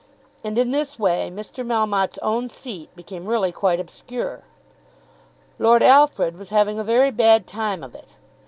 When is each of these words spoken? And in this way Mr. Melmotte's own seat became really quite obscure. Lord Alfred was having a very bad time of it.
And 0.43 0.57
in 0.57 0.71
this 0.71 0.97
way 0.97 1.29
Mr. 1.31 1.63
Melmotte's 1.63 2.17
own 2.23 2.49
seat 2.49 2.89
became 2.95 3.27
really 3.27 3.51
quite 3.51 3.79
obscure. 3.79 4.41
Lord 5.59 5.83
Alfred 5.83 6.39
was 6.39 6.49
having 6.49 6.79
a 6.79 6.83
very 6.83 7.11
bad 7.11 7.45
time 7.45 7.83
of 7.83 7.93
it. 7.93 8.15